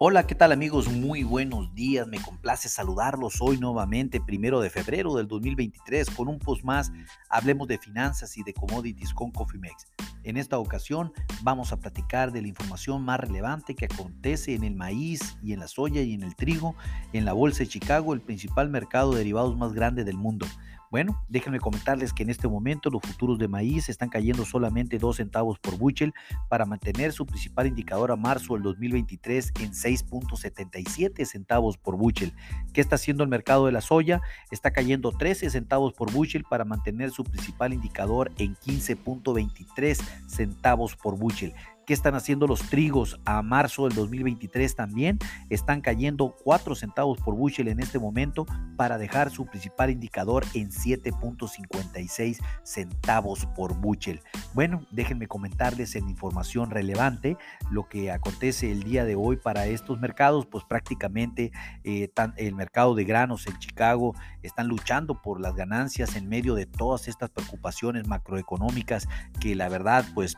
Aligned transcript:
Hola, 0.00 0.28
¿qué 0.28 0.36
tal 0.36 0.52
amigos? 0.52 0.86
Muy 0.86 1.24
buenos 1.24 1.74
días. 1.74 2.06
Me 2.06 2.22
complace 2.22 2.68
saludarlos 2.68 3.38
hoy 3.40 3.58
nuevamente, 3.58 4.20
primero 4.20 4.60
de 4.60 4.70
febrero 4.70 5.16
del 5.16 5.26
2023, 5.26 6.08
con 6.10 6.28
un 6.28 6.38
post 6.38 6.62
más. 6.62 6.92
Hablemos 7.28 7.66
de 7.66 7.78
finanzas 7.78 8.38
y 8.38 8.44
de 8.44 8.54
commodities 8.54 9.12
con 9.12 9.32
Cofimex. 9.32 9.88
En 10.22 10.36
esta 10.36 10.56
ocasión 10.60 11.12
vamos 11.42 11.72
a 11.72 11.80
platicar 11.80 12.30
de 12.30 12.42
la 12.42 12.46
información 12.46 13.02
más 13.02 13.18
relevante 13.18 13.74
que 13.74 13.86
acontece 13.86 14.54
en 14.54 14.62
el 14.62 14.76
maíz 14.76 15.36
y 15.42 15.52
en 15.52 15.58
la 15.58 15.66
soya 15.66 16.00
y 16.00 16.14
en 16.14 16.22
el 16.22 16.36
trigo 16.36 16.76
en 17.12 17.24
la 17.24 17.32
Bolsa 17.32 17.64
de 17.64 17.68
Chicago, 17.68 18.14
el 18.14 18.20
principal 18.20 18.68
mercado 18.68 19.10
de 19.10 19.18
derivados 19.18 19.56
más 19.56 19.72
grande 19.72 20.04
del 20.04 20.16
mundo. 20.16 20.46
Bueno, 20.90 21.22
déjenme 21.28 21.60
comentarles 21.60 22.14
que 22.14 22.22
en 22.22 22.30
este 22.30 22.48
momento 22.48 22.88
los 22.88 23.02
futuros 23.02 23.38
de 23.38 23.46
maíz 23.46 23.90
están 23.90 24.08
cayendo 24.08 24.46
solamente 24.46 24.98
2 24.98 25.16
centavos 25.16 25.58
por 25.58 25.76
buchel 25.76 26.14
para 26.48 26.64
mantener 26.64 27.12
su 27.12 27.26
principal 27.26 27.66
indicador 27.66 28.10
a 28.10 28.16
marzo 28.16 28.54
del 28.54 28.62
2023 28.62 29.52
en 29.60 29.72
6.77 29.72 31.26
centavos 31.26 31.76
por 31.76 31.96
buchel. 31.96 32.32
¿Qué 32.72 32.80
está 32.80 32.94
haciendo 32.94 33.22
el 33.22 33.28
mercado 33.28 33.66
de 33.66 33.72
la 33.72 33.82
soya? 33.82 34.22
Está 34.50 34.70
cayendo 34.70 35.12
13 35.12 35.50
centavos 35.50 35.92
por 35.92 36.10
buchel 36.10 36.44
para 36.44 36.64
mantener 36.64 37.10
su 37.10 37.22
principal 37.22 37.74
indicador 37.74 38.32
en 38.38 38.56
15.23 38.56 39.96
centavos 40.26 40.96
por 40.96 41.18
buchel. 41.18 41.52
¿Qué 41.88 41.94
están 41.94 42.14
haciendo 42.14 42.46
los 42.46 42.60
trigos 42.68 43.18
a 43.24 43.40
marzo 43.40 43.88
del 43.88 43.94
2023 43.94 44.76
también? 44.76 45.18
Están 45.48 45.80
cayendo 45.80 46.36
4 46.44 46.74
centavos 46.74 47.18
por 47.18 47.34
bushel 47.34 47.66
en 47.68 47.80
este 47.80 47.98
momento 47.98 48.44
para 48.76 48.98
dejar 48.98 49.30
su 49.30 49.46
principal 49.46 49.88
indicador 49.88 50.44
en 50.52 50.70
7.56 50.70 52.44
centavos 52.62 53.46
por 53.56 53.74
bushel. 53.74 54.20
Bueno, 54.52 54.82
déjenme 54.90 55.28
comentarles 55.28 55.96
en 55.96 56.10
información 56.10 56.70
relevante 56.70 57.38
lo 57.70 57.88
que 57.88 58.10
acontece 58.10 58.70
el 58.70 58.82
día 58.82 59.06
de 59.06 59.14
hoy 59.14 59.36
para 59.36 59.66
estos 59.66 59.98
mercados, 59.98 60.44
pues 60.44 60.64
prácticamente 60.64 61.52
eh, 61.84 62.10
el 62.36 62.54
mercado 62.54 62.96
de 62.96 63.04
granos 63.04 63.46
en 63.46 63.58
Chicago 63.60 64.14
están 64.42 64.68
luchando 64.68 65.22
por 65.22 65.40
las 65.40 65.54
ganancias 65.54 66.16
en 66.16 66.28
medio 66.28 66.54
de 66.54 66.66
todas 66.66 67.08
estas 67.08 67.30
preocupaciones 67.30 68.06
macroeconómicas 68.06 69.08
que 69.40 69.54
la 69.54 69.70
verdad 69.70 70.04
pues 70.14 70.36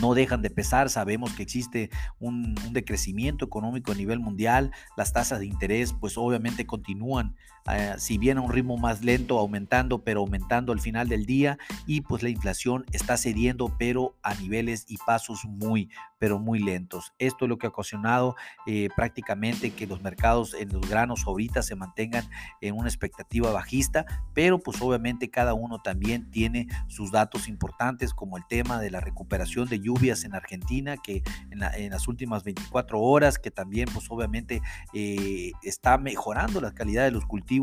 no 0.00 0.14
dejan 0.14 0.42
de 0.42 0.50
pesar. 0.50 0.90
Sabemos 0.90 1.32
que 1.32 1.42
existe 1.42 1.90
un, 2.18 2.54
decrecimiento 2.72 3.44
económico 3.44 3.92
a 3.92 3.94
nivel 3.94 4.20
mundial. 4.20 4.72
Las 4.96 5.12
tasas 5.12 5.40
de 5.40 5.46
interés, 5.46 5.92
pues 5.92 6.16
obviamente 6.18 6.66
continúan, 6.66 7.36
eh, 7.72 7.94
si 7.98 8.18
bien 8.18 8.38
a 8.38 8.42
un 8.42 8.52
ritmo 8.52 8.76
más 8.76 9.02
lento, 9.02 9.38
aumentando, 9.38 10.02
pero 10.04 10.20
aumentando 10.20 10.72
al 10.72 10.80
final 10.80 11.08
del 11.08 11.24
día. 11.24 11.58
Y 11.86 12.02
pues 12.02 12.22
la 12.22 12.28
inflación 12.28 12.84
está 12.92 13.16
cediendo, 13.16 13.74
pero 13.78 14.16
a 14.22 14.34
niveles 14.34 14.84
y 14.88 14.98
pasos 14.98 15.44
muy, 15.44 15.88
pero 16.18 16.38
muy 16.38 16.58
lentos. 16.58 17.14
Esto 17.18 17.44
es 17.44 17.48
lo 17.48 17.58
que 17.58 17.66
ha 17.66 17.70
ocasionado 17.70 18.36
eh, 18.66 18.88
prácticamente 18.94 19.70
que 19.70 19.86
los 19.86 20.02
mercados 20.02 20.54
en 20.54 20.70
los 20.70 20.88
granos 20.88 21.24
ahorita 21.26 21.62
se 21.62 21.74
mantengan 21.74 22.24
en 22.60 22.74
una 22.76 22.88
expectativa 22.88 23.50
bajista, 23.50 24.04
pero 24.34 24.58
pues 24.58 24.80
obviamente 24.82 25.30
cada 25.30 25.54
uno 25.54 25.80
también 25.80 26.30
tiene 26.30 26.68
sus 26.88 27.10
datos 27.10 27.48
importantes, 27.48 28.12
como 28.12 28.36
el 28.36 28.46
tema 28.46 28.80
de 28.80 28.90
la 28.90 29.00
recuperación 29.00 29.68
de 29.68 29.80
lluvias 29.80 30.24
en 30.24 30.34
Argentina, 30.34 30.96
que 30.96 31.22
en, 31.50 31.90
las 31.90 32.08
últimas 32.08 32.44
24 32.44 33.00
horas, 33.00 33.38
que 33.38 33.50
también 33.50 33.88
pues 33.92 34.06
obviamente 34.10 34.60
eh, 34.92 35.52
está 35.62 35.98
mejorando 35.98 36.60
la 36.60 36.74
calidad 36.74 37.04
de 37.04 37.10
los 37.10 37.24
cultivos 37.24 37.53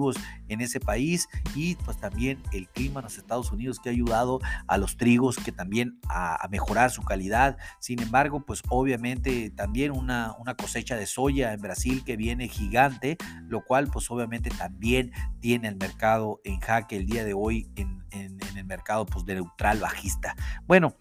en 0.47 0.61
ese 0.61 0.79
país 0.79 1.27
y 1.55 1.75
pues 1.75 1.97
también 1.97 2.41
el 2.51 2.67
clima 2.69 2.99
en 2.99 3.05
los 3.05 3.17
Estados 3.17 3.51
Unidos 3.51 3.79
que 3.79 3.89
ha 3.89 3.91
ayudado 3.91 4.39
a 4.67 4.77
los 4.77 4.97
trigos 4.97 5.37
que 5.37 5.51
también 5.51 5.99
a, 6.09 6.47
mejorar 6.49 6.91
su 6.91 7.01
calidad. 7.03 7.57
Sin 7.79 8.01
embargo, 8.01 8.45
pues 8.45 8.61
obviamente 8.69 9.49
también 9.51 9.91
una, 9.91 10.33
una 10.39 10.55
cosecha 10.55 10.95
de 10.95 11.05
soya 11.05 11.53
en 11.53 11.61
Brasil 11.61 12.03
que 12.05 12.17
viene 12.17 12.47
gigante, 12.47 13.17
lo 13.47 13.63
cual 13.63 13.87
pues 13.87 14.09
obviamente 14.11 14.49
también 14.49 15.11
tiene 15.39 15.69
el 15.69 15.75
mercado 15.75 16.41
en 16.43 16.59
jaque 16.59 16.97
el 16.97 17.05
día 17.05 17.23
de 17.23 17.33
hoy 17.33 17.69
en, 17.75 18.03
en, 18.11 18.39
el 18.55 18.65
mercado 18.65 19.05
pues 19.05 19.25
de 19.25 19.35
neutral 19.35 19.79
bajista. 19.79 20.35
Bueno, 20.67 20.95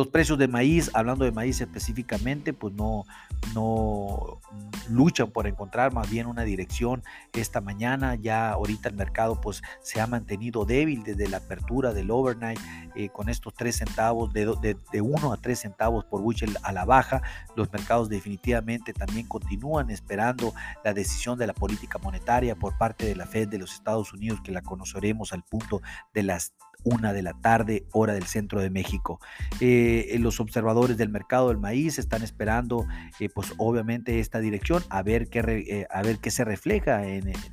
los 0.00 0.08
precios 0.08 0.38
de 0.38 0.48
maíz, 0.48 0.90
hablando 0.94 1.26
de 1.26 1.30
maíz 1.30 1.60
específicamente, 1.60 2.54
pues 2.54 2.72
no, 2.72 3.04
no 3.54 4.40
luchan 4.88 5.30
por 5.30 5.46
encontrar 5.46 5.92
más 5.92 6.08
bien 6.08 6.26
una 6.26 6.42
dirección 6.42 7.02
esta 7.34 7.60
mañana. 7.60 8.14
Ya 8.14 8.48
ahorita 8.50 8.88
el 8.88 8.94
mercado 8.94 9.38
pues 9.42 9.60
se 9.82 10.00
ha 10.00 10.06
mantenido 10.06 10.64
débil 10.64 11.02
desde 11.02 11.28
la 11.28 11.36
apertura 11.36 11.92
del 11.92 12.10
overnight 12.10 12.58
eh, 12.94 13.10
con 13.10 13.28
estos 13.28 13.52
3 13.52 13.76
centavos, 13.76 14.32
de, 14.32 14.46
de, 14.62 14.74
de 14.90 15.00
1 15.02 15.34
a 15.34 15.36
3 15.36 15.58
centavos 15.58 16.06
por 16.06 16.22
bushel 16.22 16.56
a 16.62 16.72
la 16.72 16.86
baja. 16.86 17.20
Los 17.54 17.70
mercados 17.70 18.08
definitivamente 18.08 18.94
también 18.94 19.26
continúan 19.26 19.90
esperando 19.90 20.54
la 20.82 20.94
decisión 20.94 21.38
de 21.38 21.46
la 21.46 21.52
política 21.52 21.98
monetaria 21.98 22.56
por 22.56 22.78
parte 22.78 23.04
de 23.04 23.16
la 23.16 23.26
Fed 23.26 23.48
de 23.48 23.58
los 23.58 23.74
Estados 23.74 24.14
Unidos 24.14 24.40
que 24.42 24.50
la 24.50 24.62
conoceremos 24.62 25.34
al 25.34 25.42
punto 25.42 25.82
de 26.14 26.22
las 26.22 26.54
una 26.84 27.12
de 27.12 27.22
la 27.22 27.34
tarde, 27.34 27.84
hora 27.92 28.14
del 28.14 28.24
centro 28.24 28.60
de 28.60 28.70
México. 28.70 29.20
Eh, 29.60 30.16
los 30.18 30.40
observadores 30.40 30.96
del 30.96 31.08
mercado 31.08 31.48
del 31.48 31.58
maíz 31.58 31.98
están 31.98 32.22
esperando, 32.22 32.86
eh, 33.18 33.28
pues 33.28 33.52
obviamente, 33.58 34.20
esta 34.20 34.40
dirección, 34.40 34.82
a 34.88 35.02
ver 35.02 35.28
qué, 35.28 35.40
eh, 35.40 35.86
a 35.90 36.02
ver 36.02 36.18
qué 36.18 36.30
se 36.30 36.44
refleja 36.44 37.02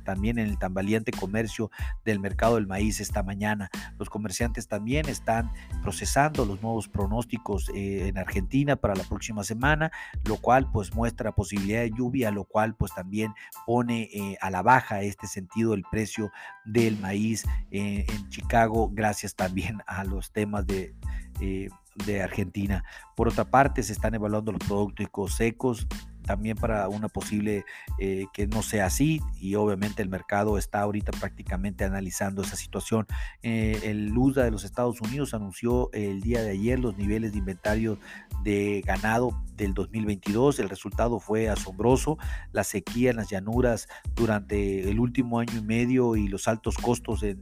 también 0.04 0.38
en 0.38 0.48
el 0.48 0.58
tan 0.58 0.74
valiente 0.74 1.12
comercio 1.12 1.70
del 2.04 2.20
mercado 2.20 2.56
del 2.56 2.66
maíz 2.66 3.00
esta 3.00 3.22
mañana. 3.22 3.70
Los 3.98 4.10
comerciantes 4.10 4.68
también 4.68 5.08
están 5.08 5.52
procesando 5.82 6.44
los 6.44 6.62
nuevos 6.62 6.88
pronósticos 6.88 7.70
en 7.74 8.16
Argentina 8.18 8.76
para 8.76 8.94
la 8.94 9.04
próxima 9.04 9.44
semana, 9.44 9.90
lo 10.24 10.36
cual 10.36 10.70
pues 10.70 10.94
muestra 10.94 11.32
posibilidad 11.32 11.80
de 11.80 11.90
lluvia, 11.90 12.30
lo 12.30 12.44
cual 12.44 12.74
pues 12.74 12.92
también 12.94 13.32
pone 13.66 14.36
a 14.40 14.50
la 14.50 14.62
baja 14.62 15.02
este 15.02 15.26
sentido 15.26 15.74
el 15.74 15.82
precio 15.90 16.30
del 16.64 16.98
maíz 16.98 17.44
en 17.70 18.28
Chicago 18.28 18.90
gracias 18.92 19.17
también 19.34 19.82
a 19.86 20.04
los 20.04 20.32
temas 20.32 20.66
de, 20.66 20.94
eh, 21.40 21.68
de 22.06 22.22
Argentina. 22.22 22.84
Por 23.16 23.28
otra 23.28 23.44
parte, 23.44 23.82
se 23.82 23.92
están 23.92 24.14
evaluando 24.14 24.52
los 24.52 24.66
productos 24.66 25.34
secos 25.34 25.86
también 26.28 26.58
para 26.58 26.86
una 26.90 27.08
posible 27.08 27.64
eh, 27.98 28.26
que 28.34 28.46
no 28.46 28.62
sea 28.62 28.84
así 28.84 29.22
y 29.40 29.54
obviamente 29.54 30.02
el 30.02 30.10
mercado 30.10 30.58
está 30.58 30.82
ahorita 30.82 31.10
prácticamente 31.12 31.84
analizando 31.84 32.42
esa 32.42 32.54
situación. 32.54 33.06
Eh, 33.42 33.80
el 33.84 34.16
USDA 34.16 34.44
de 34.44 34.50
los 34.50 34.62
Estados 34.62 35.00
Unidos 35.00 35.32
anunció 35.32 35.90
el 35.94 36.20
día 36.20 36.42
de 36.42 36.50
ayer 36.50 36.78
los 36.78 36.98
niveles 36.98 37.32
de 37.32 37.38
inventario 37.38 37.98
de 38.44 38.82
ganado 38.86 39.42
del 39.56 39.72
2022. 39.72 40.58
El 40.60 40.68
resultado 40.68 41.18
fue 41.18 41.48
asombroso. 41.48 42.18
La 42.52 42.62
sequía 42.62 43.10
en 43.10 43.16
las 43.16 43.30
llanuras 43.30 43.88
durante 44.14 44.88
el 44.88 45.00
último 45.00 45.40
año 45.40 45.56
y 45.56 45.62
medio 45.62 46.14
y 46.14 46.28
los 46.28 46.46
altos 46.46 46.76
costos 46.76 47.22
de, 47.22 47.36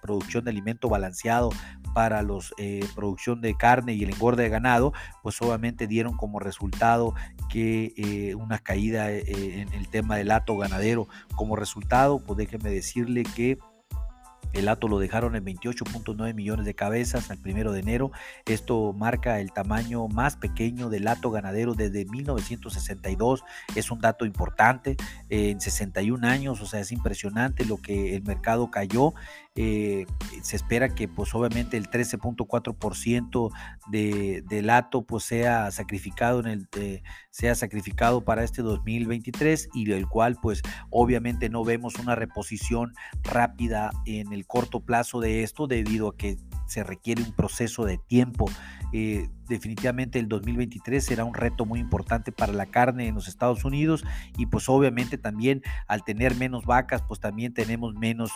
producción 0.00 0.44
de 0.44 0.50
alimento 0.50 0.88
balanceado 0.88 1.50
para 1.94 2.22
la 2.22 2.38
eh, 2.58 2.86
producción 2.94 3.40
de 3.40 3.54
carne 3.54 3.94
y 3.94 4.04
el 4.04 4.10
engorde 4.10 4.44
de 4.44 4.48
ganado, 4.48 4.92
pues 5.22 5.40
obviamente 5.42 5.86
dieron 5.86 6.16
como 6.16 6.38
resultado 6.38 7.14
que 7.48 8.29
eh, 8.30 8.34
una 8.34 8.58
caída 8.58 9.10
eh, 9.10 9.24
en 9.60 9.72
el 9.72 9.88
tema 9.88 10.16
del 10.16 10.30
hato 10.30 10.56
ganadero. 10.56 11.08
Como 11.34 11.56
resultado, 11.56 12.18
pues 12.18 12.36
déjeme 12.38 12.70
decirle 12.70 13.22
que 13.22 13.58
el 14.52 14.68
hato 14.68 14.88
lo 14.88 14.98
dejaron 14.98 15.36
en 15.36 15.44
28.9 15.44 16.34
millones 16.34 16.66
de 16.66 16.74
cabezas 16.74 17.30
al 17.30 17.38
primero 17.38 17.72
de 17.72 17.80
enero. 17.80 18.10
Esto 18.46 18.92
marca 18.92 19.40
el 19.40 19.52
tamaño 19.52 20.08
más 20.08 20.36
pequeño 20.36 20.88
del 20.88 21.06
hato 21.06 21.30
ganadero 21.30 21.74
desde 21.74 22.04
1962. 22.04 23.44
Es 23.76 23.90
un 23.90 24.00
dato 24.00 24.24
importante 24.24 24.96
en 25.28 25.60
61 25.60 26.26
años, 26.26 26.60
o 26.60 26.66
sea, 26.66 26.80
es 26.80 26.90
impresionante 26.90 27.64
lo 27.64 27.76
que 27.76 28.16
el 28.16 28.22
mercado 28.22 28.70
cayó. 28.70 29.14
Eh, 29.62 30.06
se 30.40 30.56
espera 30.56 30.94
que 30.94 31.06
pues 31.06 31.34
obviamente 31.34 31.76
el 31.76 31.90
13.4% 31.90 33.50
de, 33.90 34.42
del 34.48 34.70
hato 34.70 35.02
pues 35.02 35.24
sea 35.24 35.70
sacrificado 35.70 36.40
en 36.40 36.46
el 36.46 36.68
eh, 36.78 37.02
sea 37.30 37.54
sacrificado 37.54 38.24
para 38.24 38.42
este 38.42 38.62
2023 38.62 39.68
y 39.74 39.84
del 39.84 40.08
cual 40.08 40.38
pues 40.40 40.62
obviamente 40.88 41.50
no 41.50 41.62
vemos 41.62 41.96
una 41.96 42.14
reposición 42.14 42.94
rápida 43.22 43.90
en 44.06 44.32
el 44.32 44.46
corto 44.46 44.80
plazo 44.80 45.20
de 45.20 45.42
esto 45.42 45.66
debido 45.66 46.08
a 46.08 46.16
que 46.16 46.38
se 46.66 46.82
requiere 46.82 47.22
un 47.22 47.32
proceso 47.32 47.84
de 47.84 47.98
tiempo. 47.98 48.46
Eh, 48.92 49.28
definitivamente 49.48 50.18
el 50.18 50.28
2023 50.28 51.04
será 51.04 51.24
un 51.24 51.34
reto 51.34 51.66
muy 51.66 51.80
importante 51.80 52.32
para 52.32 52.52
la 52.52 52.66
carne 52.66 53.08
en 53.08 53.14
los 53.14 53.28
Estados 53.28 53.64
Unidos 53.64 54.04
y 54.38 54.46
pues 54.46 54.68
obviamente 54.68 55.18
también 55.18 55.62
al 55.86 56.02
tener 56.02 56.34
menos 56.36 56.64
vacas 56.64 57.02
pues 57.02 57.20
también 57.20 57.52
tenemos 57.52 57.94
menos 57.94 58.30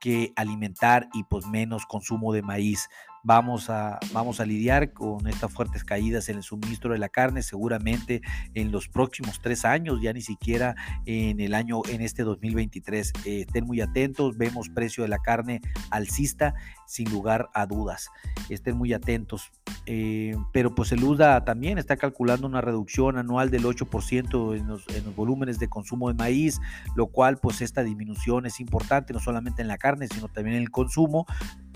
que 0.00 0.32
alimentar 0.34 1.08
y 1.12 1.24
pues 1.24 1.46
menos 1.46 1.86
consumo 1.86 2.32
de 2.32 2.42
maíz. 2.42 2.88
Vamos 3.22 3.70
a, 3.70 3.98
vamos 4.12 4.40
a 4.40 4.46
lidiar 4.46 4.92
con 4.92 5.26
estas 5.26 5.52
fuertes 5.52 5.84
caídas 5.84 6.28
en 6.28 6.36
el 6.36 6.42
suministro 6.42 6.92
de 6.92 6.98
la 6.98 7.08
carne 7.08 7.42
seguramente 7.42 8.22
en 8.54 8.72
los 8.72 8.88
próximos 8.88 9.40
tres 9.40 9.64
años, 9.64 10.00
ya 10.02 10.12
ni 10.12 10.20
siquiera 10.20 10.74
en 11.06 11.40
el 11.40 11.54
año, 11.54 11.82
en 11.88 12.00
este 12.00 12.22
2023. 12.22 13.12
Eh, 13.24 13.40
estén 13.46 13.66
muy 13.66 13.80
atentos, 13.80 14.36
vemos 14.36 14.68
precio 14.68 15.02
de 15.02 15.08
la 15.08 15.18
carne 15.18 15.60
alcista 15.90 16.54
sin 16.86 17.10
lugar 17.10 17.50
a 17.54 17.66
dudas. 17.66 18.08
Estén 18.48 18.76
muy 18.76 18.92
atentos. 18.92 19.50
Eh, 19.86 20.36
pero 20.52 20.74
pues 20.74 20.92
el 20.92 21.02
UDA 21.02 21.44
también 21.44 21.78
está 21.78 21.96
calculando 21.96 22.46
una 22.46 22.60
reducción 22.60 23.16
anual 23.16 23.50
del 23.50 23.64
8% 23.64 24.56
en 24.56 24.66
los, 24.66 24.88
en 24.88 25.04
los, 25.04 25.14
volúmenes 25.14 25.58
de 25.58 25.68
consumo 25.68 26.08
de 26.08 26.14
maíz, 26.14 26.60
lo 26.96 27.06
cual 27.06 27.38
pues 27.38 27.60
esta 27.60 27.82
disminución 27.82 28.46
es 28.46 28.60
importante 28.60 29.12
no 29.12 29.20
solamente 29.20 29.62
en 29.62 29.68
la 29.68 29.78
carne, 29.78 30.08
sino 30.08 30.28
también 30.28 30.56
en 30.56 30.62
el 30.62 30.70
consumo, 30.70 31.26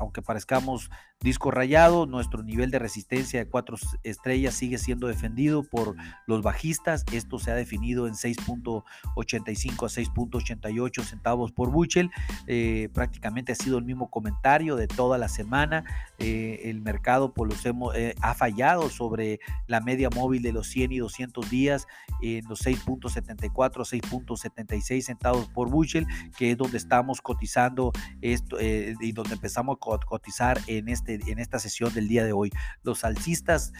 aunque 0.00 0.22
parezcamos 0.22 0.90
disco 1.20 1.50
rayado, 1.50 2.06
nuestro 2.06 2.42
nivel 2.42 2.70
de 2.70 2.78
resistencia 2.78 3.38
de 3.38 3.46
cuatro 3.46 3.76
estrellas 4.02 4.54
sigue 4.54 4.78
siendo 4.78 5.06
defendido 5.06 5.62
por 5.62 5.94
los 6.26 6.42
bajistas. 6.42 7.04
Esto 7.12 7.38
se 7.38 7.50
ha 7.50 7.54
definido 7.54 8.06
en 8.06 8.14
6.85 8.14 8.84
a 9.14 9.88
6.88 9.88 11.02
centavos 11.02 11.52
por 11.52 11.70
buchel. 11.70 12.10
Eh, 12.46 12.88
prácticamente 12.94 13.52
ha 13.52 13.54
sido 13.54 13.76
el 13.76 13.84
mismo 13.84 14.10
comentario 14.10 14.76
de 14.76 14.88
toda 14.88 15.18
la 15.18 15.28
semana. 15.28 15.84
Eh, 16.18 16.62
el 16.64 16.80
mercado 16.80 17.34
pues, 17.34 17.50
los 17.50 17.66
hemos, 17.66 17.94
eh, 17.94 18.14
ha 18.22 18.32
fallado 18.32 18.88
sobre 18.88 19.40
la 19.66 19.80
media 19.80 20.08
móvil 20.08 20.40
de 20.40 20.54
los 20.54 20.68
100 20.68 20.92
y 20.92 20.98
200 20.98 21.50
días 21.50 21.86
en 22.22 22.48
los 22.48 22.64
6.74 22.64 23.84
6.76 23.84 25.02
centavos 25.02 25.48
por 25.48 25.68
buchel, 25.68 26.06
que 26.38 26.52
es 26.52 26.56
donde 26.56 26.78
estamos 26.78 27.20
cotizando 27.20 27.92
y 28.22 29.12
donde 29.12 29.34
empezamos 29.34 29.76
a 29.76 29.78
cotizar 29.98 30.60
en 30.66 30.88
este 30.88 31.18
en 31.26 31.38
esta 31.38 31.58
sesión 31.58 31.92
del 31.92 32.08
día 32.08 32.24
de 32.24 32.32
hoy. 32.32 32.50
Los 32.82 33.04
alcistas 33.04 33.72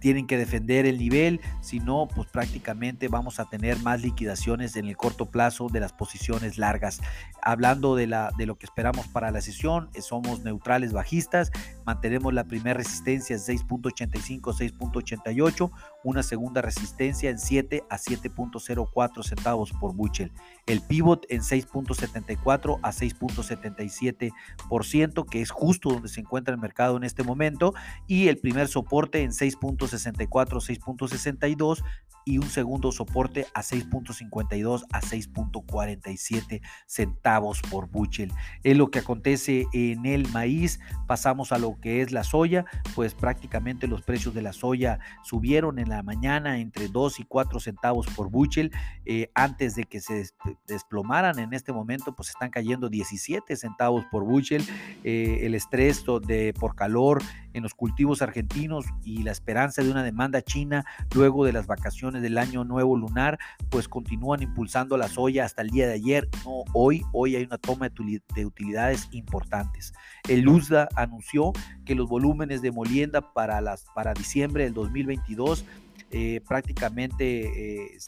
tienen 0.00 0.26
que 0.26 0.36
defender 0.36 0.86
el 0.86 0.98
nivel, 0.98 1.40
si 1.60 1.80
no, 1.80 2.08
pues 2.14 2.28
prácticamente 2.28 3.08
vamos 3.08 3.40
a 3.40 3.44
tener 3.46 3.78
más 3.80 4.02
liquidaciones 4.02 4.76
en 4.76 4.86
el 4.86 4.96
corto 4.96 5.26
plazo 5.26 5.68
de 5.68 5.80
las 5.80 5.92
posiciones 5.92 6.58
largas. 6.58 7.00
Hablando 7.42 7.94
de, 7.94 8.06
la, 8.06 8.30
de 8.36 8.46
lo 8.46 8.56
que 8.56 8.66
esperamos 8.66 9.06
para 9.08 9.30
la 9.30 9.40
sesión, 9.40 9.90
eh, 9.94 10.02
somos 10.02 10.42
neutrales 10.44 10.92
bajistas, 10.92 11.50
mantenemos 11.84 12.32
la 12.34 12.44
primera 12.44 12.74
resistencia 12.74 13.36
en 13.36 13.42
6.85, 13.42 14.40
6.88, 14.40 15.70
una 16.04 16.22
segunda 16.22 16.62
resistencia 16.62 17.30
en 17.30 17.38
7 17.38 17.84
a 17.90 17.98
7.04 17.98 19.24
centavos 19.24 19.72
por 19.72 19.94
buchel. 19.94 20.30
El 20.66 20.82
pivot 20.82 21.26
en 21.28 21.40
6.74 21.40 22.78
a 22.82 22.92
6.77%, 22.92 25.28
que 25.28 25.40
es 25.40 25.50
justo 25.50 25.88
donde 25.88 26.08
se 26.08 26.20
encuentra 26.20 26.54
el 26.54 26.60
mercado 26.60 26.96
en 26.96 27.02
este 27.04 27.24
momento, 27.24 27.74
y 28.06 28.28
el 28.28 28.38
primer 28.38 28.68
soporte 28.68 29.22
en 29.22 29.32
6.64, 29.32 30.28
6.62 30.28 31.82
y 32.24 32.38
un 32.38 32.48
segundo 32.48 32.92
soporte 32.92 33.46
a 33.54 33.62
6.52 33.62 34.84
a 34.92 35.00
6.47 35.00 36.60
centavos 36.86 37.60
por 37.62 37.88
buchel. 37.88 38.32
Es 38.62 38.76
lo 38.76 38.90
que 38.90 39.00
acontece 39.00 39.66
en 39.72 40.06
el 40.06 40.28
maíz. 40.28 40.80
Pasamos 41.06 41.52
a 41.52 41.58
lo 41.58 41.78
que 41.80 42.00
es 42.00 42.12
la 42.12 42.24
soya, 42.24 42.64
pues 42.94 43.14
prácticamente 43.14 43.86
los 43.86 44.02
precios 44.02 44.34
de 44.34 44.42
la 44.42 44.52
soya 44.52 44.98
subieron 45.22 45.78
en 45.78 45.88
la 45.88 46.02
mañana 46.02 46.58
entre 46.58 46.88
2 46.88 47.20
y 47.20 47.24
4 47.24 47.60
centavos 47.60 48.06
por 48.08 48.30
buchel. 48.30 48.72
Eh, 49.04 49.30
antes 49.34 49.74
de 49.74 49.84
que 49.84 50.00
se 50.00 50.30
desplomaran 50.66 51.38
en 51.38 51.52
este 51.52 51.72
momento, 51.72 52.14
pues 52.14 52.30
están 52.30 52.50
cayendo 52.50 52.88
17 52.88 53.56
centavos 53.56 54.04
por 54.10 54.24
buchel. 54.24 54.64
Eh, 55.02 55.40
el 55.42 55.54
estrés 55.54 56.04
de, 56.26 56.54
por 56.58 56.74
calor 56.74 57.22
en 57.54 57.62
los 57.62 57.72
cultivos 57.74 58.20
argentinos 58.20 58.84
y 59.02 59.22
la 59.22 59.32
esperanza 59.32 59.82
de 59.82 59.90
una 59.90 60.02
demanda 60.02 60.42
china 60.42 60.84
luego 61.14 61.44
de 61.46 61.52
las 61.52 61.66
vacaciones 61.66 62.20
del 62.20 62.36
año 62.36 62.64
nuevo 62.64 62.96
lunar, 62.96 63.38
pues 63.70 63.88
continúan 63.88 64.42
impulsando 64.42 64.96
la 64.96 65.08
soya 65.08 65.44
hasta 65.44 65.62
el 65.62 65.70
día 65.70 65.86
de 65.86 65.94
ayer. 65.94 66.28
No, 66.44 66.64
hoy, 66.74 67.02
hoy 67.12 67.36
hay 67.36 67.44
una 67.44 67.58
toma 67.58 67.88
de 67.88 68.44
utilidades 68.44 69.08
importantes. 69.12 69.94
El 70.28 70.46
USDA 70.46 70.88
anunció 70.96 71.52
que 71.84 71.94
los 71.94 72.08
volúmenes 72.08 72.60
de 72.60 72.72
molienda 72.72 73.32
para, 73.32 73.60
las, 73.60 73.86
para 73.94 74.12
diciembre 74.12 74.64
del 74.64 74.74
2022 74.74 75.64
eh, 76.10 76.40
prácticamente 76.46 77.86
eh, 77.86 77.98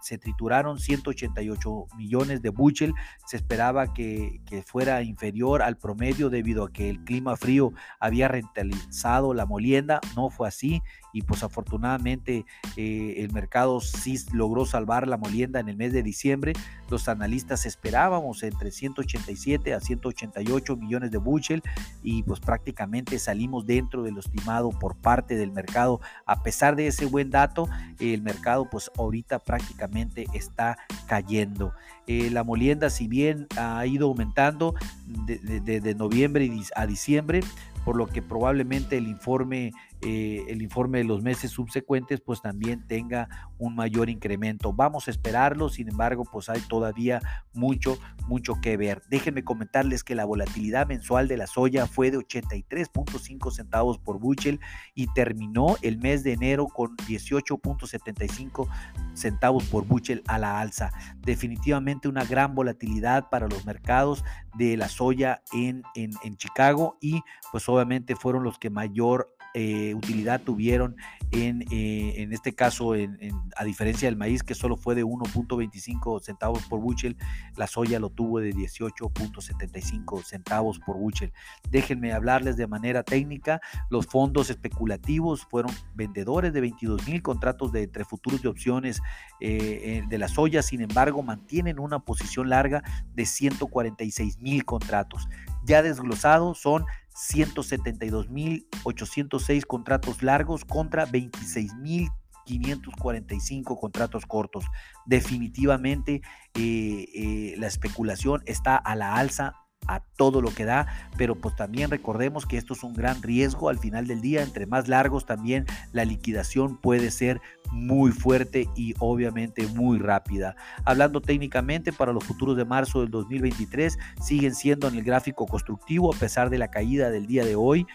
se, 0.00 0.18
trituraron 0.18 0.78
188 0.78 1.86
millones 1.96 2.42
de 2.42 2.50
buchel. 2.50 2.92
Se 3.26 3.36
esperaba 3.36 3.92
que, 3.92 4.40
que, 4.46 4.62
fuera 4.62 5.02
inferior 5.02 5.62
al 5.62 5.76
promedio 5.76 6.30
debido 6.30 6.64
a 6.64 6.72
que 6.72 6.88
el 6.88 7.02
clima 7.04 7.36
frío 7.36 7.72
había 7.98 8.28
rentalizado 8.28 9.34
la 9.34 9.46
molienda. 9.46 10.00
No 10.14 10.30
fue 10.30 10.48
así 10.48 10.82
y 11.16 11.22
pues 11.22 11.42
afortunadamente 11.42 12.44
eh, 12.76 13.14
el 13.16 13.32
mercado 13.32 13.80
sí 13.80 14.18
logró 14.34 14.66
salvar 14.66 15.08
la 15.08 15.16
molienda 15.16 15.60
en 15.60 15.70
el 15.70 15.76
mes 15.78 15.94
de 15.94 16.02
diciembre. 16.02 16.52
Los 16.90 17.08
analistas 17.08 17.64
esperábamos 17.64 18.42
entre 18.42 18.70
187 18.70 19.72
a 19.72 19.80
188 19.80 20.76
millones 20.76 21.10
de 21.10 21.16
bushel 21.16 21.62
y 22.02 22.22
pues 22.22 22.40
prácticamente 22.40 23.18
salimos 23.18 23.64
dentro 23.64 24.02
de 24.02 24.12
lo 24.12 24.20
estimado 24.20 24.68
por 24.68 24.94
parte 24.94 25.36
del 25.36 25.52
mercado. 25.52 26.02
A 26.26 26.42
pesar 26.42 26.76
de 26.76 26.88
ese 26.88 27.06
buen 27.06 27.30
dato, 27.30 27.66
el 27.98 28.20
mercado 28.20 28.68
pues 28.68 28.90
ahorita 28.98 29.38
prácticamente 29.38 30.26
está 30.34 30.76
cayendo. 31.06 31.72
Eh, 32.06 32.28
la 32.30 32.44
molienda 32.44 32.90
si 32.90 33.08
bien 33.08 33.46
ha 33.56 33.86
ido 33.86 34.08
aumentando 34.08 34.74
de, 35.06 35.80
de 35.80 35.94
noviembre 35.94 36.52
a 36.74 36.86
diciembre, 36.86 37.40
por 37.86 37.96
lo 37.96 38.06
que 38.08 38.20
probablemente 38.20 38.98
el 38.98 39.06
informe 39.06 39.72
eh, 40.02 40.44
el 40.48 40.60
informe 40.60 40.98
de 40.98 41.04
los 41.04 41.22
meses 41.22 41.50
subsecuentes 41.50 42.20
pues 42.20 42.42
también 42.42 42.86
tenga 42.86 43.28
un 43.58 43.74
mayor 43.74 44.10
incremento. 44.10 44.72
Vamos 44.72 45.08
a 45.08 45.10
esperarlo, 45.10 45.68
sin 45.68 45.88
embargo 45.88 46.24
pues 46.30 46.48
hay 46.48 46.60
todavía 46.60 47.20
mucho, 47.54 47.98
mucho 48.26 48.60
que 48.60 48.76
ver. 48.76 49.02
Déjenme 49.08 49.42
comentarles 49.42 50.04
que 50.04 50.14
la 50.14 50.24
volatilidad 50.24 50.86
mensual 50.86 51.28
de 51.28 51.38
la 51.38 51.46
soya 51.46 51.86
fue 51.86 52.10
de 52.10 52.18
83.5 52.18 53.50
centavos 53.50 53.98
por 53.98 54.18
buchel 54.18 54.60
y 54.94 55.06
terminó 55.14 55.76
el 55.82 55.98
mes 55.98 56.22
de 56.22 56.34
enero 56.34 56.66
con 56.66 56.96
18.75 56.98 58.68
centavos 59.14 59.64
por 59.64 59.86
buchel 59.86 60.22
a 60.26 60.38
la 60.38 60.60
alza. 60.60 60.92
Definitivamente 61.18 62.08
una 62.08 62.24
gran 62.24 62.54
volatilidad 62.54 63.30
para 63.30 63.48
los 63.48 63.64
mercados 63.64 64.24
de 64.56 64.76
la 64.76 64.88
soya 64.88 65.42
en, 65.52 65.82
en, 65.94 66.10
en 66.22 66.36
Chicago 66.36 66.98
y 67.00 67.22
pues 67.50 67.68
obviamente 67.68 68.14
fueron 68.14 68.42
los 68.42 68.58
que 68.58 68.70
mayor 68.70 69.35
eh, 69.58 69.94
utilidad 69.94 70.42
tuvieron 70.42 70.96
en, 71.30 71.62
eh, 71.70 72.12
en 72.18 72.34
este 72.34 72.54
caso, 72.54 72.94
en, 72.94 73.18
a 73.56 73.64
diferencia 73.64 74.06
del 74.06 74.18
maíz 74.18 74.42
que 74.42 74.54
solo 74.54 74.76
fue 74.76 74.94
de 74.94 75.02
1.25 75.02 76.20
centavos 76.20 76.62
por 76.66 76.80
bushel, 76.80 77.16
la 77.56 77.66
soya 77.66 77.98
lo 77.98 78.10
tuvo 78.10 78.38
de 78.40 78.52
18.75 78.52 80.22
centavos 80.24 80.78
por 80.78 80.98
bushel. 80.98 81.32
Déjenme 81.70 82.12
hablarles 82.12 82.58
de 82.58 82.66
manera 82.66 83.02
técnica, 83.02 83.62
los 83.88 84.04
fondos 84.04 84.50
especulativos 84.50 85.46
fueron 85.46 85.72
vendedores 85.94 86.52
de 86.52 86.60
22 86.60 87.08
mil 87.08 87.22
contratos 87.22 87.72
de 87.72 87.84
entre 87.84 88.04
futuros 88.04 88.42
de 88.42 88.48
opciones 88.48 89.00
eh, 89.40 90.02
de 90.06 90.18
la 90.18 90.28
soya, 90.28 90.60
sin 90.60 90.82
embargo 90.82 91.22
mantienen 91.22 91.78
una 91.78 92.00
posición 92.00 92.50
larga 92.50 92.82
de 93.14 93.24
146 93.24 94.38
mil 94.38 94.66
contratos. 94.66 95.30
Ya 95.64 95.82
desglosados 95.82 96.58
son 96.58 96.84
172.806 97.16 99.64
contratos 99.64 100.22
largos 100.22 100.66
contra 100.66 101.06
26.545 101.06 103.80
contratos 103.80 104.26
cortos. 104.26 104.66
Definitivamente 105.06 106.20
eh, 106.54 107.08
eh, 107.14 107.54
la 107.56 107.66
especulación 107.66 108.42
está 108.44 108.76
a 108.76 108.94
la 108.96 109.16
alza 109.16 109.54
a 109.88 110.00
todo 110.00 110.40
lo 110.40 110.54
que 110.54 110.64
da, 110.64 110.86
pero 111.16 111.34
pues 111.34 111.56
también 111.56 111.90
recordemos 111.90 112.46
que 112.46 112.56
esto 112.56 112.74
es 112.74 112.82
un 112.82 112.94
gran 112.94 113.22
riesgo 113.22 113.68
al 113.68 113.78
final 113.78 114.06
del 114.06 114.20
día, 114.20 114.42
entre 114.42 114.66
más 114.66 114.88
largos 114.88 115.26
también 115.26 115.66
la 115.92 116.04
liquidación 116.04 116.76
puede 116.76 117.10
ser 117.10 117.40
muy 117.72 118.12
fuerte 118.12 118.68
y 118.76 118.94
obviamente 118.98 119.66
muy 119.66 119.98
rápida. 119.98 120.56
Hablando 120.84 121.20
técnicamente 121.20 121.92
para 121.92 122.12
los 122.12 122.24
futuros 122.24 122.56
de 122.56 122.64
marzo 122.64 123.00
del 123.00 123.10
2023 123.10 123.98
siguen 124.22 124.54
siendo 124.54 124.88
en 124.88 124.94
el 124.94 125.02
gráfico 125.02 125.46
constructivo 125.46 126.14
a 126.14 126.18
pesar 126.18 126.50
de 126.50 126.58
la 126.58 126.68
caída 126.68 127.10
del 127.10 127.26
día 127.26 127.44
de 127.44 127.56
hoy 127.56 127.86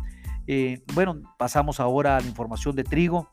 Eh, 0.47 0.83
bueno, 0.95 1.21
pasamos 1.38 1.80
ahora 1.80 2.16
a 2.16 2.21
la 2.21 2.26
información 2.26 2.76
de 2.76 2.85
trigo. 2.85 3.33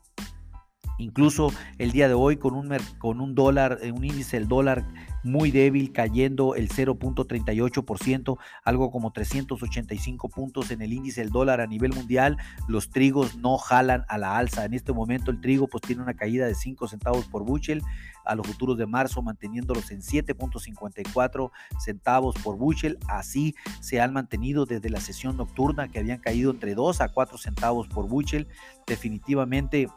Incluso 0.98 1.52
el 1.78 1.92
día 1.92 2.08
de 2.08 2.14
hoy 2.14 2.36
con 2.36 2.54
un, 2.54 2.76
con 2.98 3.20
un 3.20 3.34
dólar, 3.34 3.78
eh, 3.82 3.92
un 3.92 4.04
índice 4.04 4.38
del 4.38 4.48
dólar 4.48 4.84
muy 5.24 5.50
débil, 5.50 5.90
cayendo 5.90 6.54
el 6.54 6.68
0.38%, 6.68 8.38
algo 8.62 8.90
como 8.90 9.10
385 9.10 10.28
puntos 10.28 10.70
en 10.70 10.82
el 10.82 10.92
índice 10.92 11.22
del 11.22 11.30
dólar 11.30 11.60
a 11.60 11.66
nivel 11.66 11.92
mundial. 11.94 12.36
Los 12.68 12.90
trigos 12.90 13.36
no 13.36 13.56
jalan 13.56 14.04
a 14.08 14.18
la 14.18 14.36
alza. 14.36 14.64
En 14.64 14.74
este 14.74 14.92
momento 14.92 15.30
el 15.30 15.40
trigo 15.40 15.66
pues 15.66 15.82
tiene 15.82 16.02
una 16.02 16.14
caída 16.14 16.46
de 16.46 16.54
5 16.54 16.88
centavos 16.88 17.26
por 17.26 17.44
bushel 17.44 17.82
a 18.24 18.34
los 18.34 18.46
futuros 18.46 18.78
de 18.78 18.86
marzo 18.86 19.22
manteniéndolos 19.22 19.90
en 19.90 20.00
7.54 20.00 21.50
centavos 21.78 22.36
por 22.42 22.56
bushel. 22.56 22.98
Así 23.08 23.54
se 23.80 24.00
han 24.00 24.12
mantenido 24.12 24.66
desde 24.66 24.90
la 24.90 25.00
sesión 25.00 25.36
nocturna 25.36 25.88
que 25.88 25.98
habían 25.98 26.18
caído 26.18 26.50
entre 26.50 26.74
2 26.74 27.00
a 27.00 27.08
4 27.08 27.38
centavos 27.38 27.88
por 27.88 28.08
bushel. 28.08 28.46
Definitivamente 28.86 29.88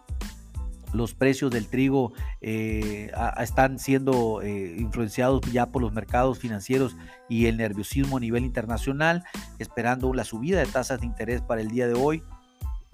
los 0.98 1.14
precios 1.14 1.52
del 1.52 1.68
trigo 1.68 2.14
eh, 2.42 3.12
están 3.40 3.80
siendo 3.80 4.42
eh, 4.42 4.76
influenciados 4.78 5.42
ya 5.52 5.68
por 5.68 5.82
los 5.82 5.94
mercados 5.94 6.40
financieros 6.40 6.96
y 7.30 7.46
el 7.46 7.58
nerviosismo 7.58 8.18
a 8.18 8.20
nivel 8.20 8.44
internacional, 8.44 9.24
esperando 9.60 10.14
la 10.14 10.24
subida 10.24 10.60
de 10.60 10.66
tasas 10.66 11.00
de 11.00 11.06
interés 11.06 11.42
para 11.42 11.62
el 11.62 11.70
día 11.70 11.88
de 11.88 11.94
hoy 11.94 12.24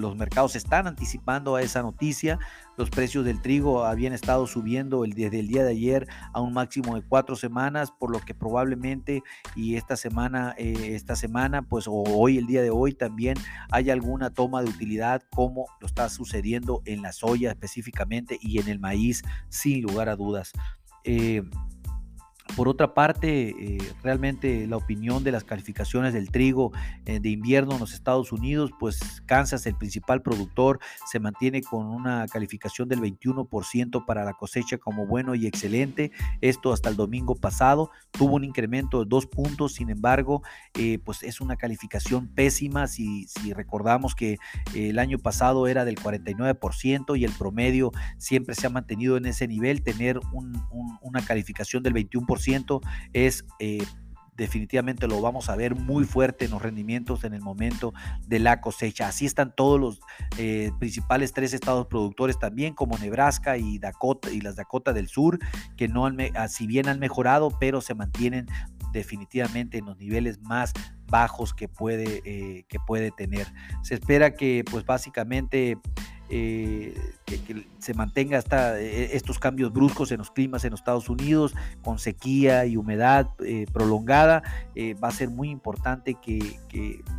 los 0.03 0.15
mercados 0.15 0.55
están 0.55 0.85
anticipando 0.85 1.55
a 1.55 1.61
esa 1.61 1.81
noticia. 1.81 2.37
Los 2.77 2.89
precios 2.89 3.25
del 3.25 3.41
trigo 3.41 3.85
habían 3.85 4.13
estado 4.13 4.45
subiendo 4.45 5.03
desde 5.03 5.39
el 5.39 5.47
día 5.47 5.63
de 5.63 5.71
ayer 5.71 6.07
a 6.33 6.41
un 6.41 6.53
máximo 6.53 6.95
de 6.95 7.01
cuatro 7.01 7.35
semanas, 7.35 7.91
por 7.91 8.11
lo 8.11 8.19
que 8.19 8.33
probablemente 8.35 9.23
y 9.55 9.75
esta 9.75 9.95
semana, 9.95 10.53
eh, 10.57 10.91
esta 10.93 11.15
semana, 11.15 11.61
pues 11.61 11.87
o 11.87 11.93
hoy, 11.93 12.37
el 12.37 12.45
día 12.45 12.61
de 12.61 12.69
hoy 12.69 12.93
también 12.93 13.37
hay 13.71 13.89
alguna 13.89 14.29
toma 14.29 14.61
de 14.61 14.69
utilidad 14.69 15.23
como 15.33 15.65
lo 15.79 15.87
está 15.87 16.09
sucediendo 16.09 16.81
en 16.85 17.01
la 17.01 17.13
soya 17.13 17.49
específicamente 17.49 18.37
y 18.41 18.59
en 18.59 18.67
el 18.67 18.79
maíz, 18.79 19.23
sin 19.49 19.81
lugar 19.81 20.09
a 20.09 20.15
dudas. 20.15 20.51
Eh, 21.05 21.43
por 22.55 22.67
otra 22.67 22.93
parte, 22.93 23.49
eh, 23.49 23.77
realmente 24.03 24.67
la 24.67 24.77
opinión 24.77 25.23
de 25.23 25.31
las 25.31 25.43
calificaciones 25.43 26.13
del 26.13 26.29
trigo 26.29 26.71
eh, 27.05 27.19
de 27.19 27.29
invierno 27.29 27.73
en 27.73 27.79
los 27.79 27.93
Estados 27.93 28.31
Unidos, 28.31 28.71
pues 28.79 29.23
Kansas, 29.25 29.65
el 29.65 29.75
principal 29.75 30.21
productor, 30.21 30.79
se 31.09 31.19
mantiene 31.19 31.61
con 31.61 31.87
una 31.87 32.27
calificación 32.27 32.87
del 32.89 33.01
21% 33.01 34.05
para 34.05 34.23
la 34.23 34.33
cosecha 34.33 34.77
como 34.77 35.07
bueno 35.07 35.33
y 35.33 35.47
excelente. 35.47 36.11
Esto 36.41 36.73
hasta 36.73 36.89
el 36.89 36.95
domingo 36.95 37.33
pasado 37.35 37.89
tuvo 38.11 38.35
un 38.35 38.43
incremento 38.43 38.99
de 38.99 39.09
dos 39.09 39.25
puntos, 39.25 39.73
sin 39.73 39.89
embargo, 39.89 40.43
eh, 40.75 40.99
pues 41.03 41.23
es 41.23 41.41
una 41.41 41.55
calificación 41.55 42.27
pésima 42.27 42.85
si, 42.87 43.25
si 43.27 43.53
recordamos 43.53 44.13
que 44.13 44.37
el 44.75 44.99
año 44.99 45.17
pasado 45.17 45.67
era 45.67 45.85
del 45.85 45.95
49% 45.95 47.17
y 47.17 47.25
el 47.25 47.31
promedio 47.31 47.91
siempre 48.17 48.53
se 48.53 48.67
ha 48.67 48.69
mantenido 48.69 49.17
en 49.17 49.25
ese 49.25 49.47
nivel, 49.47 49.81
tener 49.81 50.19
una 51.01 51.25
calificación 51.25 51.81
del 51.81 51.93
21% 51.93 52.32
es 53.13 53.45
eh, 53.59 53.83
definitivamente 54.35 55.07
lo 55.07 55.21
vamos 55.21 55.49
a 55.49 55.55
ver 55.55 55.75
muy 55.75 56.05
fuerte 56.05 56.45
en 56.45 56.51
los 56.51 56.61
rendimientos 56.61 57.23
en 57.23 57.33
el 57.33 57.41
momento 57.41 57.93
de 58.27 58.39
la 58.39 58.61
cosecha. 58.61 59.07
Así 59.07 59.25
están 59.25 59.53
todos 59.55 59.79
los 59.79 60.01
eh, 60.37 60.71
principales 60.79 61.33
tres 61.33 61.53
estados 61.53 61.87
productores 61.87 62.39
también, 62.39 62.73
como 62.73 62.97
Nebraska 62.97 63.57
y 63.57 63.79
Dakota 63.79 64.31
y 64.31 64.41
las 64.41 64.55
Dakota 64.55 64.93
del 64.93 65.07
Sur, 65.07 65.39
que 65.77 65.87
no 65.87 66.05
han, 66.05 66.17
ah, 66.35 66.47
si 66.47 66.67
bien 66.67 66.87
han 66.87 66.99
mejorado, 66.99 67.49
pero 67.59 67.81
se 67.81 67.93
mantienen 67.93 68.47
definitivamente 68.91 69.79
en 69.79 69.85
los 69.85 69.97
niveles 69.97 70.39
más 70.41 70.73
bajos 71.07 71.53
que 71.53 71.67
puede, 71.67 72.21
eh, 72.25 72.65
que 72.67 72.79
puede 72.79 73.11
tener. 73.11 73.47
Se 73.83 73.95
espera 73.95 74.35
que 74.35 74.63
pues 74.69 74.85
básicamente 74.85 75.77
eh, 76.29 76.95
que, 77.25 77.67
se 77.79 77.93
mantenga 77.93 78.37
hasta 78.37 78.79
eh, 78.79 79.15
estos 79.15 79.39
cambios 79.39 79.73
bruscos 79.73 80.11
en 80.11 80.19
los 80.19 80.31
climas 80.31 80.63
en 80.63 80.71
los 80.71 80.79
Estados 80.79 81.09
Unidos, 81.09 81.53
con 81.81 81.99
sequía 81.99 82.65
y 82.65 82.77
humedad 82.77 83.29
eh, 83.45 83.65
prolongada, 83.71 84.41
va 85.03 85.09
a 85.09 85.11
ser 85.11 85.29
muy 85.29 85.49
importante 85.49 86.15
que, 86.15 86.59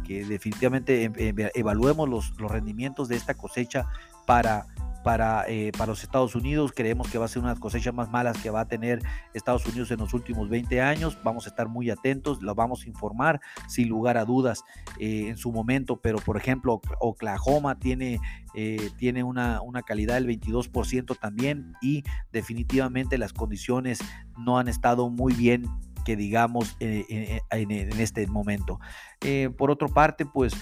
definitivamente 0.06 1.10
evaluemos 1.54 2.08
los, 2.08 2.32
los 2.38 2.50
rendimientos 2.50 3.08
de 3.08 3.16
esta 3.16 3.34
cosecha 3.34 3.86
para 4.26 4.66
para, 5.04 5.44
eh, 5.46 5.70
para 5.76 5.92
los 5.92 6.02
Estados 6.02 6.34
Unidos. 6.34 6.72
Creemos 6.74 7.08
que 7.08 7.18
va 7.18 7.26
a 7.26 7.28
ser 7.28 7.40
una 7.40 7.50
de 7.50 7.54
las 7.54 7.60
cosechas 7.60 7.94
más 7.94 8.10
malas 8.10 8.38
que 8.42 8.50
va 8.50 8.62
a 8.62 8.68
tener 8.68 9.00
Estados 9.34 9.64
Unidos 9.66 9.90
en 9.92 9.98
los 10.00 10.14
últimos 10.14 10.48
20 10.48 10.80
años. 10.80 11.18
Vamos 11.22 11.46
a 11.46 11.50
estar 11.50 11.68
muy 11.68 11.90
atentos, 11.90 12.42
lo 12.42 12.54
vamos 12.54 12.84
a 12.84 12.88
informar 12.88 13.40
sin 13.68 13.88
lugar 13.88 14.16
a 14.16 14.24
dudas 14.24 14.64
eh, 14.98 15.28
en 15.28 15.36
su 15.36 15.52
momento, 15.52 16.00
pero 16.00 16.18
por 16.18 16.38
ejemplo 16.38 16.80
Oklahoma 16.98 17.78
tiene, 17.78 18.18
eh, 18.54 18.90
tiene 18.96 19.22
una, 19.22 19.60
una 19.60 19.82
calidad 19.82 20.14
del 20.14 20.26
22% 20.26 21.16
también 21.20 21.74
y 21.82 22.02
definitivamente 22.32 23.18
las 23.18 23.34
condiciones 23.34 24.00
no 24.38 24.58
han 24.58 24.68
estado 24.68 25.10
muy 25.10 25.34
bien 25.34 25.66
que 26.06 26.16
digamos 26.16 26.76
en, 26.80 27.40
en 27.50 28.00
este 28.00 28.26
momento. 28.26 28.78
por 29.56 29.70
otra 29.70 29.88
parte, 29.88 30.26
pues 30.26 30.54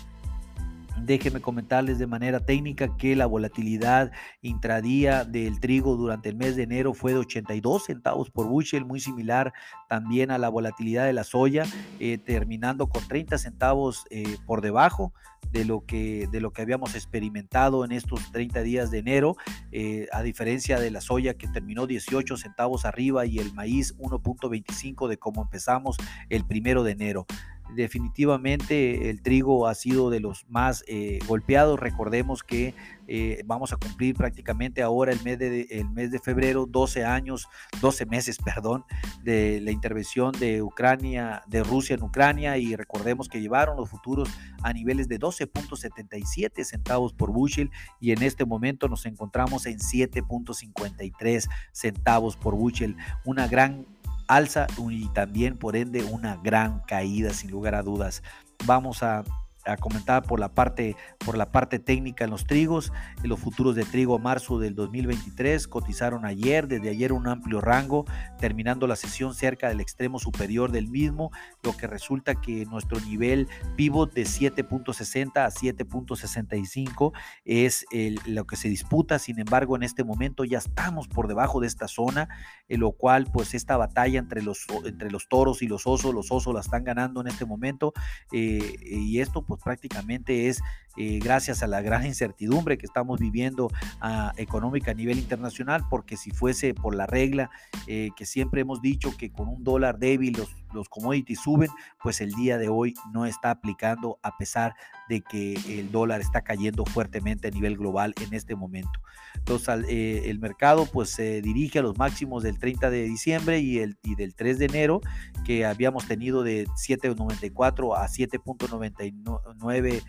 Déjenme 1.04 1.40
comentarles 1.40 1.98
de 1.98 2.06
manera 2.06 2.38
técnica 2.38 2.96
que 2.96 3.16
la 3.16 3.26
volatilidad 3.26 4.12
intradía 4.40 5.24
del 5.24 5.58
trigo 5.58 5.96
durante 5.96 6.28
el 6.28 6.36
mes 6.36 6.54
de 6.54 6.62
enero 6.62 6.94
fue 6.94 7.12
de 7.12 7.18
82 7.18 7.86
centavos 7.86 8.30
por 8.30 8.46
bushel, 8.46 8.84
muy 8.84 9.00
similar 9.00 9.52
también 9.88 10.30
a 10.30 10.38
la 10.38 10.48
volatilidad 10.48 11.06
de 11.06 11.12
la 11.12 11.24
soya, 11.24 11.64
eh, 11.98 12.18
terminando 12.18 12.88
con 12.88 13.06
30 13.08 13.36
centavos 13.38 14.04
eh, 14.10 14.36
por 14.46 14.60
debajo 14.60 15.12
de 15.50 15.64
lo, 15.64 15.84
que, 15.84 16.28
de 16.30 16.40
lo 16.40 16.52
que 16.52 16.62
habíamos 16.62 16.94
experimentado 16.94 17.84
en 17.84 17.90
estos 17.90 18.30
30 18.30 18.62
días 18.62 18.90
de 18.92 18.98
enero, 18.98 19.36
eh, 19.72 20.06
a 20.12 20.22
diferencia 20.22 20.78
de 20.78 20.92
la 20.92 21.00
soya 21.00 21.34
que 21.34 21.48
terminó 21.48 21.88
18 21.88 22.36
centavos 22.36 22.84
arriba 22.84 23.26
y 23.26 23.38
el 23.38 23.52
maíz 23.52 23.96
1.25 23.98 25.08
de 25.08 25.18
cómo 25.18 25.42
empezamos 25.42 25.96
el 26.28 26.46
primero 26.46 26.84
de 26.84 26.92
enero. 26.92 27.26
Definitivamente 27.74 29.10
el 29.10 29.22
trigo 29.22 29.66
ha 29.66 29.74
sido 29.74 30.10
de 30.10 30.20
los 30.20 30.46
más 30.48 30.84
eh, 30.86 31.18
golpeados. 31.26 31.78
Recordemos 31.78 32.42
que 32.42 32.74
eh, 33.08 33.42
vamos 33.44 33.72
a 33.72 33.76
cumplir 33.76 34.14
prácticamente 34.14 34.82
ahora 34.82 35.12
el 35.12 35.22
mes, 35.22 35.38
de, 35.38 35.62
el 35.70 35.88
mes 35.90 36.10
de 36.10 36.18
febrero 36.18 36.66
12 36.66 37.04
años, 37.04 37.48
12 37.80 38.06
meses, 38.06 38.38
perdón, 38.44 38.84
de 39.22 39.60
la 39.60 39.70
intervención 39.70 40.32
de 40.32 40.62
Ucrania, 40.62 41.42
de 41.46 41.62
Rusia 41.62 41.94
en 41.94 42.02
Ucrania. 42.02 42.58
Y 42.58 42.76
recordemos 42.76 43.28
que 43.28 43.40
llevaron 43.40 43.76
los 43.76 43.90
futuros 43.90 44.28
a 44.62 44.72
niveles 44.72 45.08
de 45.08 45.18
12.77 45.18 46.64
centavos 46.64 47.12
por 47.12 47.32
bushel. 47.32 47.70
Y 48.00 48.12
en 48.12 48.22
este 48.22 48.44
momento 48.44 48.88
nos 48.88 49.06
encontramos 49.06 49.66
en 49.66 49.78
7.53 49.78 51.48
centavos 51.72 52.36
por 52.36 52.54
bushel, 52.54 52.96
una 53.24 53.48
gran 53.48 53.86
alza 54.34 54.66
y 54.90 55.08
también 55.08 55.56
por 55.56 55.76
ende 55.76 56.04
una 56.04 56.36
gran 56.36 56.80
caída 56.80 57.32
sin 57.32 57.50
lugar 57.50 57.74
a 57.74 57.82
dudas. 57.82 58.22
Vamos 58.64 59.02
a 59.02 59.24
a 59.64 59.76
comentar 59.76 60.22
por 60.22 60.40
la 60.40 60.54
parte 60.54 60.96
por 61.24 61.36
la 61.36 61.52
parte 61.52 61.78
técnica 61.78 62.24
en 62.24 62.30
los 62.30 62.44
trigos. 62.44 62.92
Los 63.22 63.40
futuros 63.40 63.74
de 63.74 63.84
trigo 63.84 64.16
a 64.16 64.18
marzo 64.18 64.58
del 64.58 64.74
2023 64.74 65.68
cotizaron 65.68 66.24
ayer, 66.24 66.68
desde 66.68 66.90
ayer 66.90 67.12
un 67.12 67.28
amplio 67.28 67.60
rango, 67.60 68.04
terminando 68.38 68.86
la 68.86 68.96
sesión 68.96 69.34
cerca 69.34 69.68
del 69.68 69.80
extremo 69.80 70.18
superior 70.18 70.72
del 70.72 70.88
mismo, 70.88 71.30
lo 71.62 71.76
que 71.76 71.86
resulta 71.86 72.34
que 72.34 72.64
nuestro 72.66 73.00
nivel 73.00 73.48
pivot 73.76 74.12
de 74.12 74.22
7.60 74.22 75.44
a 75.44 75.50
7.65 75.50 77.12
es 77.44 77.84
lo 78.26 78.46
que 78.46 78.56
se 78.56 78.68
disputa. 78.68 79.18
Sin 79.18 79.38
embargo, 79.38 79.76
en 79.76 79.82
este 79.82 80.04
momento 80.04 80.44
ya 80.44 80.58
estamos 80.58 81.08
por 81.08 81.28
debajo 81.28 81.60
de 81.60 81.66
esta 81.66 81.88
zona, 81.88 82.28
en 82.68 82.80
lo 82.80 82.92
cual 82.92 83.28
pues 83.32 83.54
esta 83.54 83.76
batalla 83.76 84.18
entre 84.18 84.42
los, 84.42 84.66
entre 84.84 85.10
los 85.10 85.28
toros 85.28 85.62
y 85.62 85.66
los 85.66 85.86
osos, 85.86 86.14
los 86.14 86.30
osos 86.30 86.54
la 86.54 86.60
están 86.60 86.84
ganando 86.84 87.20
en 87.20 87.28
este 87.28 87.44
momento 87.44 87.92
eh, 88.32 88.76
y 88.82 89.20
esto 89.20 89.42
pues 89.42 89.51
prácticamente 89.60 90.48
es 90.48 90.60
eh, 90.96 91.18
gracias 91.22 91.62
a 91.62 91.66
la 91.66 91.80
gran 91.80 92.04
incertidumbre 92.04 92.76
que 92.76 92.86
estamos 92.86 93.18
viviendo 93.18 93.70
ah, 94.00 94.32
económica 94.36 94.90
a 94.90 94.94
nivel 94.94 95.18
internacional, 95.18 95.84
porque 95.88 96.16
si 96.16 96.30
fuese 96.30 96.74
por 96.74 96.94
la 96.94 97.06
regla 97.06 97.50
eh, 97.86 98.10
que 98.16 98.26
siempre 98.26 98.60
hemos 98.60 98.82
dicho 98.82 99.16
que 99.16 99.30
con 99.30 99.48
un 99.48 99.64
dólar 99.64 99.98
débil 99.98 100.36
los, 100.72 100.88
commodities 100.88 101.40
suben, 101.40 101.68
pues 102.02 102.20
el 102.20 102.32
día 102.32 102.56
de 102.58 102.68
hoy 102.68 102.94
no 103.12 103.26
está 103.26 103.50
aplicando 103.50 104.18
a 104.22 104.36
pesar 104.38 104.74
de 105.08 105.20
que 105.20 105.54
el 105.78 105.90
dólar 105.92 106.22
está 106.22 106.42
cayendo 106.42 106.86
fuertemente 106.86 107.48
a 107.48 107.50
nivel 107.50 107.76
global 107.76 108.14
en 108.22 108.32
este 108.32 108.54
momento. 108.56 109.00
Entonces 109.34 109.84
eh, 109.88 110.22
el 110.26 110.38
mercado 110.38 110.86
pues 110.86 111.10
se 111.10 111.42
dirige 111.42 111.78
a 111.80 111.82
los 111.82 111.98
máximos 111.98 112.42
del 112.42 112.58
30 112.58 112.88
de 112.90 113.02
diciembre 113.02 113.58
y, 113.60 113.78
el, 113.80 113.98
y 114.02 114.14
del 114.14 114.34
3 114.34 114.58
de 114.58 114.64
enero 114.64 115.00
que 115.44 115.66
habíamos 115.66 116.06
tenido 116.06 116.42
de 116.42 116.66
7.94 116.68 117.96
a 117.96 118.08
7.99 118.08 119.92
eh, 119.92 120.02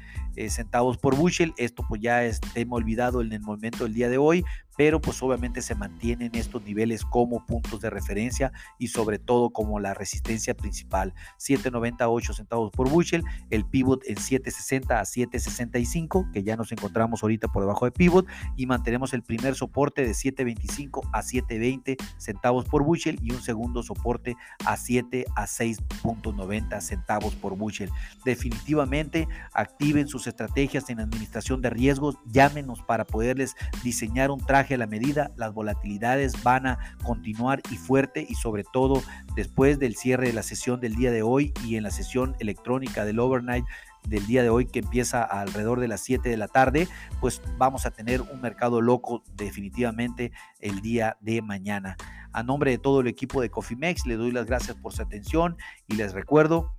centavos 0.50 0.98
por 0.98 1.16
bushel. 1.16 1.54
Esto 1.58 1.86
pues 1.88 2.02
ya 2.02 2.24
es 2.24 2.40
tema 2.40 2.76
olvidado 2.76 3.22
en 3.22 3.32
el 3.32 3.42
momento 3.42 3.84
del 3.86 3.94
día 3.94 4.10
de 4.10 4.18
hoy, 4.18 4.44
pero 4.78 5.02
pues 5.02 5.22
obviamente 5.22 5.62
se 5.62 5.76
mantienen 5.76 6.32
estos 6.34 6.64
niveles 6.64 7.06
como 7.06 7.46
puntos 7.46 7.82
de 7.82 7.90
referencia 7.90 8.52
y 8.80 8.88
sobre 8.88 9.20
todo 9.20 9.52
como 9.52 9.80
la 9.80 9.94
resistencia 9.94 10.54
principal. 10.54 11.14
7.98 11.40 12.34
centavos 12.34 12.72
por 12.72 12.90
bushel, 12.90 13.24
el 13.50 13.66
pivot 13.66 14.02
en 14.08 14.16
7.60 14.16 15.00
a 15.00 15.04
7.65, 15.04 16.32
que 16.32 16.44
ya 16.44 16.56
nos 16.56 16.72
encontramos 16.72 17.24
ahorita 17.24 17.48
por 17.48 17.64
debajo 17.64 17.86
de 17.86 17.92
pivot, 17.92 18.26
y 18.56 18.66
mantenemos 18.66 19.14
el 19.14 19.24
primer 19.24 19.56
soporte 19.56 20.04
de 20.04 20.12
7.25 20.12 21.10
a 21.14 21.22
7.20 21.22 21.98
centavos 22.18 22.66
por 22.66 22.84
bushel 22.84 23.20
y 23.22 23.32
un 23.32 23.42
segundo 23.42 23.84
soporte 23.84 24.36
a 24.66 24.78
7 24.78 25.26
a 25.36 25.46
6.90 25.46 26.82
centavos 26.82 27.36
por 27.36 27.56
bushel. 27.56 27.90
Definitivamente 28.26 29.28
activen 29.54 30.08
sus 30.08 30.28
estrategias 30.28 30.90
en 30.90 31.00
administración 31.00 31.62
de 31.62 31.70
riesgos, 31.70 32.18
llámenos 32.26 32.82
para 32.82 33.06
poderles 33.06 33.56
diseñar 33.84 34.32
un 34.32 34.40
traje 34.40 34.63
a 34.72 34.78
la 34.78 34.88
medida, 34.88 35.32
las 35.36 35.54
volatilidades 35.54 36.42
van 36.44 36.68
a 36.68 36.80
continuar 37.04 37.62
y 37.72 37.76
fuerte 37.76 38.26
y 38.28 38.36
sobre 38.36 38.64
todo 38.64 39.02
después 39.36 39.80
del 39.80 39.96
cierre 39.96 40.28
de 40.28 40.34
la 40.34 40.44
sesión 40.44 40.80
del 40.80 40.96
día 40.96 41.12
de 41.12 41.22
hoy 41.22 41.54
y 41.66 41.76
en 41.76 41.84
la 41.84 41.92
sesión 41.92 42.36
electrónica 42.40 43.06
del 43.06 43.20
overnight 43.20 43.66
del 44.08 44.26
día 44.26 44.44
de 44.44 44.50
hoy 44.50 44.66
que 44.66 44.80
empieza 44.80 45.24
alrededor 45.24 45.80
de 45.80 45.88
las 45.88 46.02
7 46.02 46.28
de 46.30 46.38
la 46.38 46.48
tarde, 46.48 46.88
pues 47.20 47.42
vamos 47.58 47.86
a 47.86 47.92
tener 47.92 48.22
un 48.22 48.42
mercado 48.42 48.82
loco 48.82 49.24
definitivamente 49.36 50.32
el 50.60 50.82
día 50.82 51.18
de 51.22 51.42
mañana. 51.42 51.96
A 52.32 52.44
nombre 52.44 52.72
de 52.72 52.78
todo 52.78 53.02
el 53.02 53.08
equipo 53.08 53.42
de 53.42 53.50
Cofimex, 53.50 54.06
le 54.06 54.16
doy 54.16 54.32
las 54.32 54.46
gracias 54.46 54.76
por 54.78 54.94
su 54.94 55.02
atención 55.02 55.58
y 55.88 55.96
les 55.96 56.14
recuerdo 56.14 56.76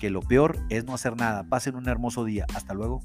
que 0.00 0.10
lo 0.10 0.20
peor 0.20 0.58
es 0.68 0.84
no 0.84 0.94
hacer 0.94 1.16
nada. 1.16 1.44
Pasen 1.44 1.76
un 1.76 1.88
hermoso 1.88 2.24
día. 2.24 2.46
Hasta 2.54 2.74
luego. 2.74 3.02